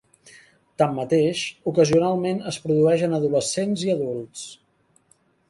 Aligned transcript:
Tanmateix, 0.81 1.41
ocasionalment 1.73 2.41
es 2.53 2.59
produeix 2.65 3.05
en 3.09 3.15
adolescents 3.19 3.85
i 3.91 3.95
adults. 3.99 4.43